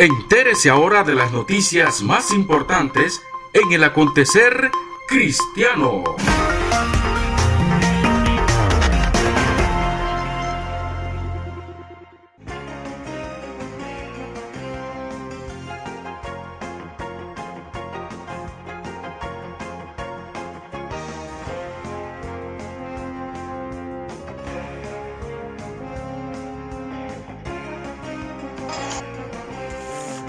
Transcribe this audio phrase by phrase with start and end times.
[0.00, 3.20] Entérese ahora de las noticias más importantes
[3.52, 4.70] en el acontecer
[5.08, 6.04] cristiano.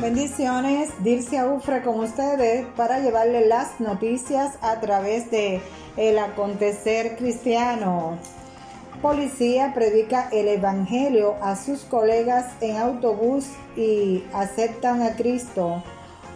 [0.00, 5.62] Bendiciones, Dircia Ufre con ustedes para llevarle las noticias a través de
[5.96, 8.18] el acontecer cristiano.
[9.00, 15.82] Policía predica el evangelio a sus colegas en autobús y aceptan a Cristo.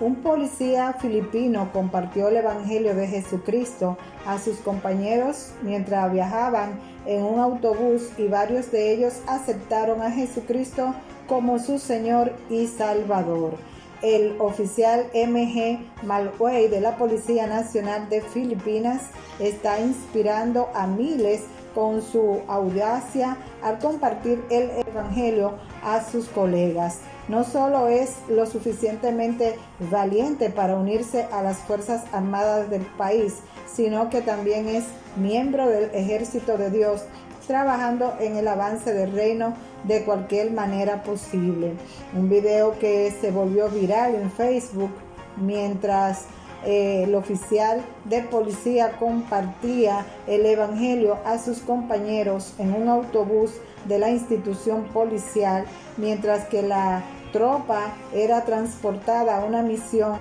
[0.00, 7.38] Un policía filipino compartió el evangelio de Jesucristo a sus compañeros mientras viajaban en un
[7.38, 10.94] autobús y varios de ellos aceptaron a Jesucristo
[11.30, 13.54] como su Señor y Salvador.
[14.02, 19.02] El oficial MG Malway de la Policía Nacional de Filipinas
[19.38, 21.42] está inspirando a miles
[21.72, 25.52] con su audacia al compartir el Evangelio
[25.84, 26.98] a sus colegas.
[27.28, 29.54] No solo es lo suficientemente
[29.88, 33.36] valiente para unirse a las Fuerzas Armadas del país,
[33.72, 34.82] sino que también es
[35.14, 37.04] miembro del ejército de Dios
[37.50, 41.72] trabajando en el avance del reino de cualquier manera posible.
[42.16, 44.92] Un video que se volvió viral en Facebook
[45.36, 46.26] mientras
[46.64, 53.50] eh, el oficial de policía compartía el Evangelio a sus compañeros en un autobús
[53.86, 55.64] de la institución policial,
[55.96, 57.02] mientras que la
[57.32, 60.20] tropa era transportada a una misión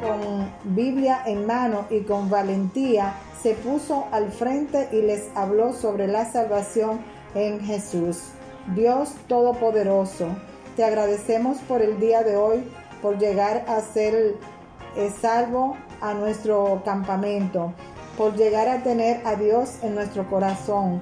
[0.00, 6.08] con Biblia en mano y con valentía, se puso al frente y les habló sobre
[6.08, 7.00] la salvación
[7.34, 8.18] en Jesús.
[8.74, 10.28] Dios Todopoderoso,
[10.74, 12.64] te agradecemos por el día de hoy,
[13.00, 14.34] por llegar a ser
[14.96, 17.72] eh, salvo a nuestro campamento,
[18.16, 21.00] por llegar a tener a Dios en nuestro corazón,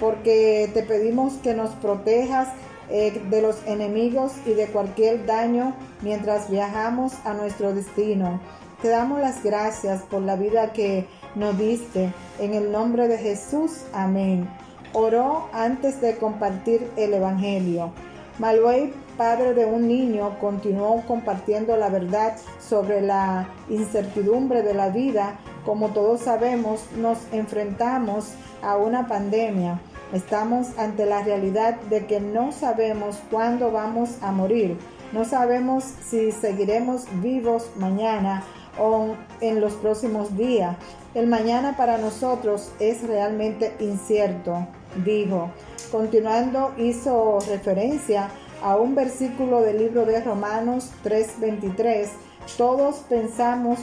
[0.00, 2.48] porque te pedimos que nos protejas
[2.90, 8.40] eh, de los enemigos y de cualquier daño mientras viajamos a nuestro destino.
[8.82, 12.12] Te damos las gracias por la vida que nos diste.
[12.38, 14.48] En el nombre de Jesús, amén.
[14.92, 17.92] Oró antes de compartir el Evangelio.
[18.38, 25.38] Malway, padre de un niño, continuó compartiendo la verdad sobre la incertidumbre de la vida.
[25.64, 29.80] Como todos sabemos, nos enfrentamos a una pandemia.
[30.12, 34.76] Estamos ante la realidad de que no sabemos cuándo vamos a morir.
[35.12, 38.44] No sabemos si seguiremos vivos mañana
[38.78, 40.76] o en los próximos días.
[41.14, 44.66] El mañana para nosotros es realmente incierto,
[45.04, 45.50] dijo.
[45.92, 48.30] Continuando hizo referencia
[48.62, 52.08] a un versículo del libro de Romanos 3:23.
[52.56, 53.78] Todos pensamos,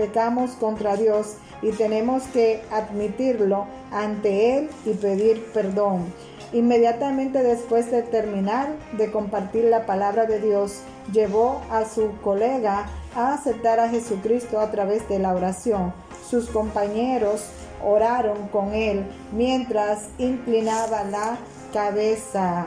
[0.00, 6.06] pecamos contra Dios y tenemos que admitirlo ante Él y pedir perdón.
[6.54, 10.80] Inmediatamente después de terminar de compartir la palabra de Dios,
[11.12, 15.92] llevó a su colega a aceptar a Jesucristo a través de la oración.
[16.28, 17.44] Sus compañeros
[17.84, 21.36] oraron con él mientras inclinaba la
[21.74, 22.66] cabeza.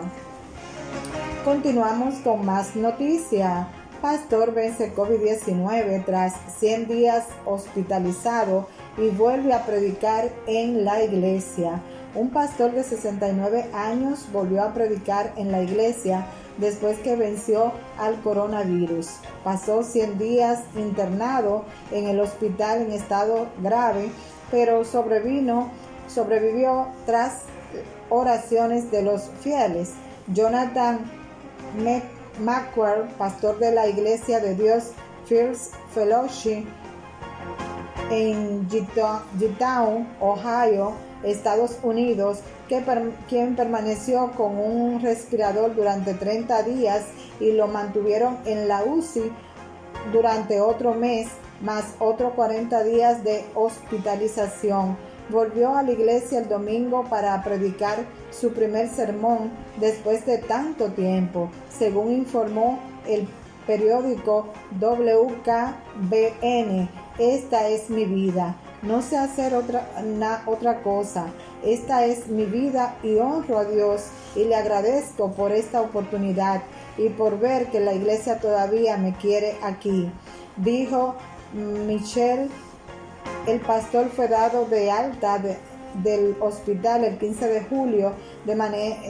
[1.43, 3.65] Continuamos con más noticias.
[4.03, 8.67] Pastor vence COVID-19 tras 100 días hospitalizado
[8.97, 11.81] y vuelve a predicar en la iglesia.
[12.13, 16.25] Un pastor de 69 años volvió a predicar en la iglesia
[16.57, 19.07] después que venció al coronavirus.
[19.45, 24.11] Pasó 100 días internado en el hospital en estado grave,
[24.51, 25.71] pero sobrevino,
[26.09, 27.43] sobrevivió tras
[28.09, 29.91] oraciones de los fieles.
[30.27, 30.99] Jonathan
[32.39, 34.91] McQuarrie, pastor de la Iglesia de Dios
[35.25, 36.65] First Fellowship
[38.09, 40.93] en G-Town, Ohio,
[41.23, 42.83] Estados Unidos, que
[43.27, 47.05] quien permaneció con un respirador durante 30 días
[47.39, 49.31] y lo mantuvieron en la UCI
[50.11, 51.29] durante otro mes,
[51.61, 54.97] más otros 40 días de hospitalización.
[55.29, 61.49] Volvió a la iglesia el domingo para predicar su primer sermón después de tanto tiempo,
[61.69, 63.27] según informó el
[63.65, 64.47] periódico
[64.79, 65.69] WKBN.
[67.17, 68.57] Esta es mi vida.
[68.81, 69.87] No sé hacer otra,
[70.45, 71.27] otra cosa.
[71.63, 76.61] Esta es mi vida y honro a Dios y le agradezco por esta oportunidad
[76.97, 80.11] y por ver que la iglesia todavía me quiere aquí.
[80.57, 81.15] Dijo
[81.53, 82.49] Michelle,
[83.47, 85.39] el pastor fue dado de alta
[85.95, 88.13] del hospital el 15 de julio
[88.45, 88.55] de,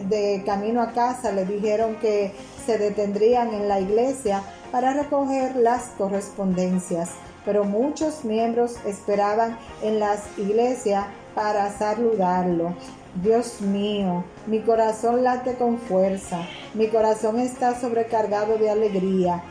[0.09, 1.31] de camino a casa.
[1.31, 2.33] Le dijeron que
[2.65, 7.11] se detendrían en la iglesia para recoger las correspondencias,
[7.45, 12.75] pero muchos miembros esperaban en las iglesias para saludarlo.
[13.21, 19.43] Dios mío, mi corazón late con fuerza, mi corazón está sobrecargado de alegría,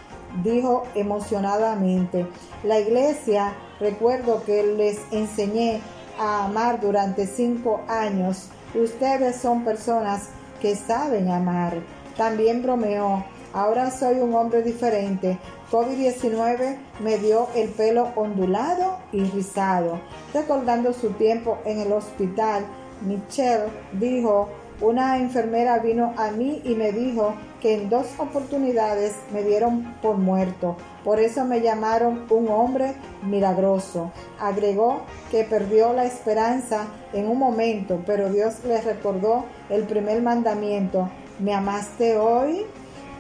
[0.43, 2.27] dijo emocionadamente.
[2.65, 5.81] La iglesia, recuerdo que les enseñé
[6.19, 8.49] a amar durante cinco años.
[8.75, 10.29] Ustedes son personas
[10.61, 11.75] que saben amar.
[12.17, 13.25] También bromeó.
[13.53, 15.39] Ahora soy un hombre diferente.
[15.71, 20.01] COVID-19 me dio el pelo ondulado y rizado.
[20.33, 22.65] Recordando su tiempo en el hospital,
[23.03, 24.49] Michelle dijo,
[24.83, 30.19] una enfermera vino a mí y me dijo que en dos oportunidades me dieron por
[30.19, 30.77] muerto.
[31.05, 34.11] Por eso me llamaron un hombre milagroso.
[34.41, 41.09] Agregó que perdió la esperanza en un momento, pero Dios le recordó el primer mandamiento.
[41.39, 42.67] ¿Me amaste hoy?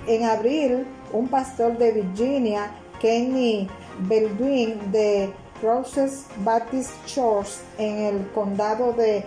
[0.08, 3.68] En abril, un pastor de Virginia, Kenny
[4.00, 5.32] Baldwin de
[5.62, 9.24] Roses Baptist Church en el condado de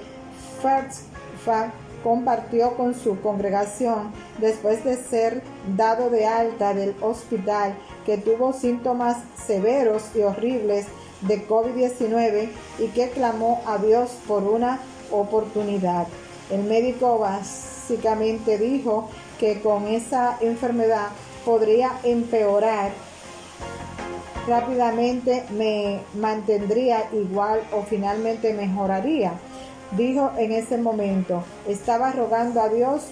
[0.62, 5.42] Fairfax compartió con su congregación después de ser
[5.76, 7.76] dado de alta del hospital
[8.06, 9.18] que tuvo síntomas
[9.48, 10.86] severos y horribles
[11.22, 14.80] de COVID-19 y que clamó a Dios por una
[15.10, 16.06] oportunidad.
[16.52, 19.10] El médico básicamente dijo
[19.40, 21.08] que con esa enfermedad
[21.44, 22.92] podría empeorar
[24.48, 29.34] rápidamente, me mantendría igual o finalmente mejoraría.
[29.92, 33.04] Dijo en ese momento, estaba rogando a Dios,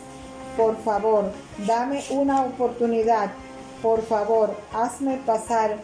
[0.58, 1.32] por favor,
[1.66, 3.32] dame una oportunidad,
[3.82, 5.78] por favor, hazme pasar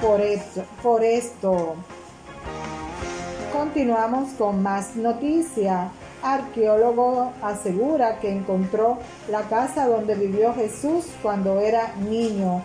[0.00, 0.62] por esto.
[0.82, 1.74] Por esto.
[3.52, 5.90] Continuamos con más noticias.
[6.22, 8.98] Arqueólogo asegura que encontró
[9.28, 12.62] la casa donde vivió Jesús cuando era niño.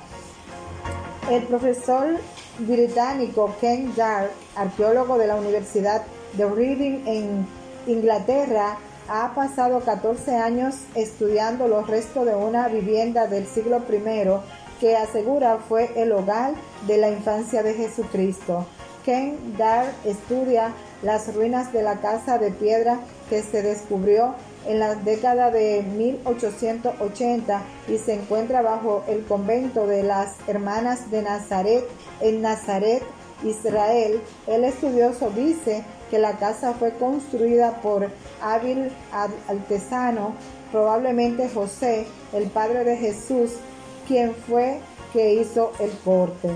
[1.29, 2.17] El profesor
[2.59, 6.03] británico Ken Dark, arqueólogo de la Universidad
[6.37, 7.47] de Reading en
[7.87, 8.77] Inglaterra,
[9.07, 15.57] ha pasado 14 años estudiando los restos de una vivienda del siglo I que asegura
[15.69, 16.53] fue el hogar
[16.87, 18.65] de la infancia de Jesucristo.
[19.05, 20.73] Ken Dark estudia
[21.03, 22.99] las ruinas de la casa de piedra
[23.29, 24.33] que se descubrió
[24.65, 31.21] en la década de 1880 y se encuentra bajo el convento de las Hermanas de
[31.21, 31.85] Nazaret
[32.19, 33.03] en Nazaret,
[33.43, 34.19] Israel.
[34.47, 38.09] El estudioso dice que la casa fue construida por
[38.41, 38.91] hábil
[39.47, 40.35] artesano,
[40.71, 43.51] probablemente José, el padre de Jesús,
[44.07, 44.79] quien fue
[45.13, 46.49] que hizo el corte.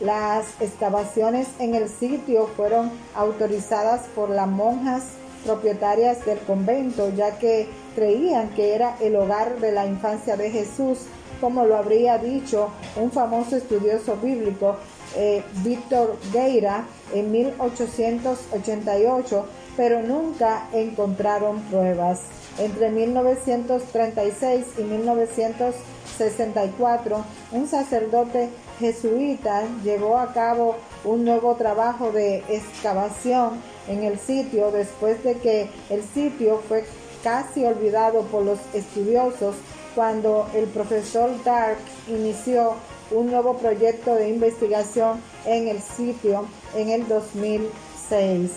[0.00, 5.04] Las excavaciones en el sitio fueron autorizadas por las monjas
[5.44, 11.00] propietarias del convento, ya que creían que era el hogar de la infancia de Jesús,
[11.40, 14.76] como lo habría dicho un famoso estudioso bíblico,
[15.16, 22.22] eh, Víctor Gueira, en 1888, pero nunca encontraron pruebas.
[22.58, 33.60] Entre 1936 y 1964, un sacerdote jesuita llevó a cabo un nuevo trabajo de excavación
[33.88, 36.84] en el sitio después de que el sitio fue
[37.22, 39.56] casi olvidado por los estudiosos
[39.94, 41.78] cuando el profesor Dark
[42.08, 42.74] inició
[43.10, 48.50] un nuevo proyecto de investigación en el sitio en el 2006.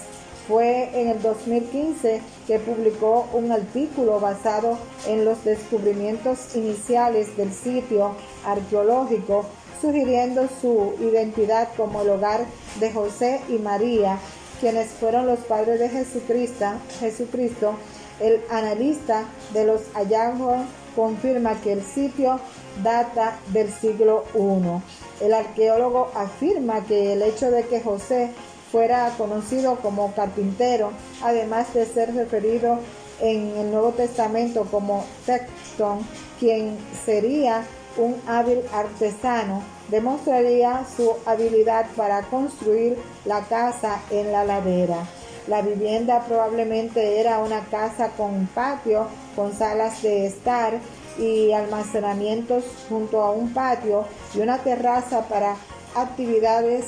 [0.47, 8.15] Fue en el 2015 que publicó un artículo basado en los descubrimientos iniciales del sitio
[8.45, 9.45] arqueológico,
[9.81, 12.45] sugiriendo su identidad como el hogar
[12.79, 14.19] de José y María,
[14.61, 16.65] quienes fueron los padres de Jesucristo,
[16.99, 17.75] Jesucristo
[18.19, 20.61] el analista de los hallazgos
[20.97, 22.39] confirma que el sitio
[22.83, 25.23] data del siglo I.
[25.23, 28.31] El arqueólogo afirma que el hecho de que José
[28.71, 32.79] fuera conocido como carpintero, además de ser referido
[33.21, 35.99] en el Nuevo Testamento como Texton,
[36.39, 37.63] quien sería
[37.97, 45.05] un hábil artesano, demostraría su habilidad para construir la casa en la ladera.
[45.47, 50.77] La vivienda probablemente era una casa con patio, con salas de estar
[51.17, 55.55] y almacenamientos junto a un patio y una terraza para
[55.95, 56.85] actividades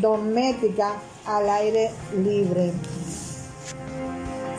[0.00, 0.92] domésticas
[1.26, 1.90] al aire
[2.22, 2.72] libre.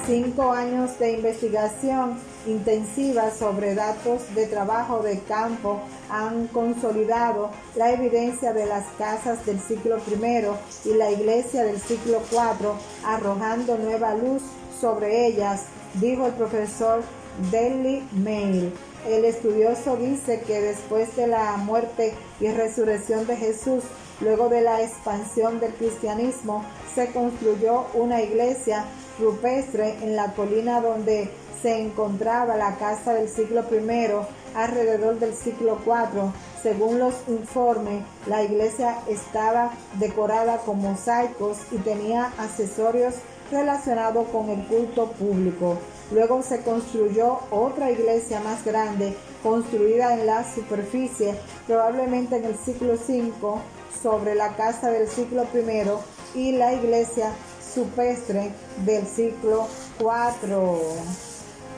[0.08, 8.54] Cinco años de investigación intensiva sobre datos de trabajo de campo han consolidado la evidencia
[8.54, 12.70] de las casas del siglo I y la iglesia del siglo IV,
[13.06, 14.42] arrojando nueva luz
[14.80, 15.64] sobre ellas,
[15.96, 17.04] dijo el profesor
[17.52, 18.74] Daily Mail.
[19.08, 23.84] El estudioso dice que después de la muerte y resurrección de Jesús,
[24.20, 26.64] luego de la expansión del cristianismo,
[26.96, 28.86] se construyó una iglesia
[29.20, 31.30] rupestre en la colina donde
[31.62, 34.12] se encontraba la casa del siglo I
[34.56, 36.32] alrededor del siglo IV.
[36.62, 43.16] Según los informes, la iglesia estaba decorada con mosaicos y tenía accesorios
[43.52, 45.78] relacionados con el culto público.
[46.12, 51.36] Luego se construyó otra iglesia más grande, construida en la superficie,
[51.68, 53.60] probablemente en el siglo V,
[54.02, 57.32] sobre la casa del siglo I y la iglesia
[57.76, 58.52] supestre
[58.86, 59.68] del siglo
[60.00, 60.80] IV.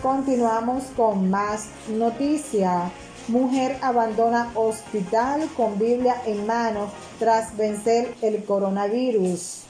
[0.01, 2.91] Continuamos con más noticias.
[3.27, 9.63] Mujer abandona hospital con Biblia en mano tras vencer el coronavirus.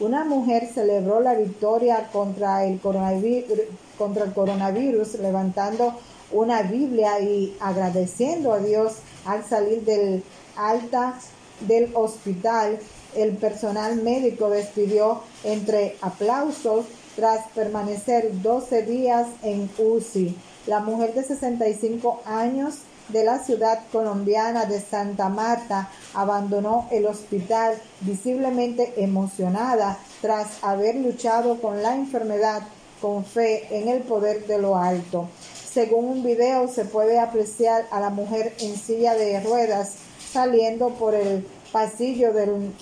[0.00, 3.60] Una mujer celebró la victoria contra el coronavirus,
[3.96, 5.94] contra el coronavirus levantando
[6.32, 10.22] una Biblia y agradeciendo a Dios al salir del
[10.56, 11.14] alta
[11.60, 12.78] del hospital.
[13.14, 16.86] El personal médico despidió entre aplausos
[17.16, 20.36] tras permanecer 12 días en UCI.
[20.66, 22.74] La mujer de 65 años
[23.08, 31.60] de la ciudad colombiana de Santa Marta abandonó el hospital visiblemente emocionada tras haber luchado
[31.60, 32.62] con la enfermedad
[33.00, 35.28] con fe en el poder de lo alto.
[35.72, 39.94] Según un video se puede apreciar a la mujer en silla de ruedas
[40.32, 42.72] saliendo por el pasillo del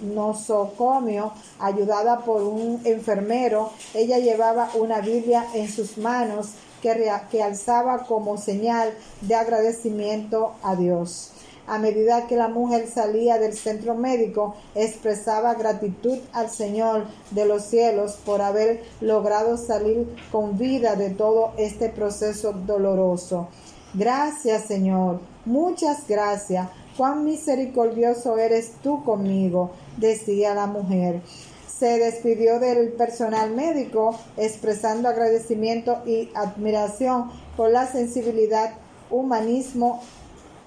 [0.00, 3.70] nosocomio, ayudada por un enfermero.
[3.94, 10.76] Ella llevaba una Biblia en sus manos que, que alzaba como señal de agradecimiento a
[10.76, 11.32] Dios.
[11.66, 17.64] A medida que la mujer salía del centro médico, expresaba gratitud al Señor de los
[17.64, 23.48] cielos por haber logrado salir con vida de todo este proceso doloroso.
[23.94, 25.20] Gracias, Señor.
[25.44, 31.20] Muchas gracias cuán misericordioso eres tú conmigo, decía la mujer.
[31.66, 38.74] Se despidió del personal médico expresando agradecimiento y admiración por la sensibilidad,
[39.10, 40.00] humanismo,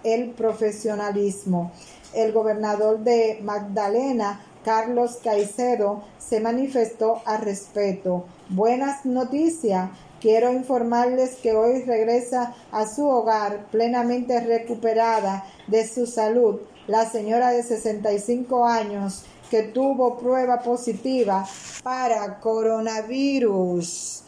[0.03, 1.71] el profesionalismo.
[2.13, 8.25] El gobernador de Magdalena, Carlos Caicedo, se manifestó al respeto.
[8.49, 9.89] Buenas noticias.
[10.25, 17.51] Quiero informarles que hoy regresa a su hogar plenamente recuperada de su salud la señora
[17.51, 21.47] de 65 años que tuvo prueba positiva
[21.83, 24.23] para coronavirus.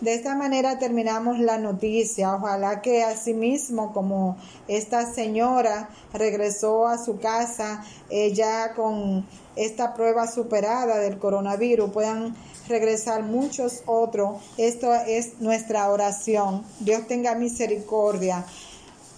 [0.00, 2.34] De esta manera terminamos la noticia.
[2.34, 7.84] Ojalá que asimismo como esta señora regresó a su casa
[8.32, 9.26] ya con
[9.56, 12.34] esta prueba superada del coronavirus, puedan
[12.72, 14.42] regresar muchos otros.
[14.56, 16.64] Esto es nuestra oración.
[16.80, 18.44] Dios tenga misericordia.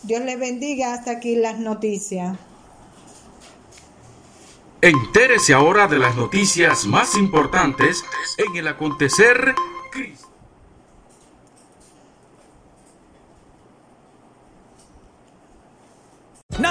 [0.03, 0.93] Dios le bendiga.
[0.93, 2.37] Hasta aquí las noticias.
[4.83, 8.05] Entérese ahora de las noticias más importantes
[8.37, 9.55] en el acontecer.